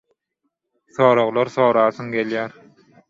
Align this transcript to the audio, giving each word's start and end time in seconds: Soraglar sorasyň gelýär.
Soraglar 0.95 1.51
sorasyň 1.57 2.11
gelýär. 2.19 2.57